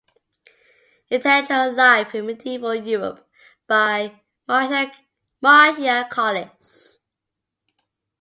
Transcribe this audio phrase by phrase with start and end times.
[1.11, 3.29] "Intellectual Life in Medieval Europe"
[3.67, 4.97] by Marcia
[6.11, 6.95] Colish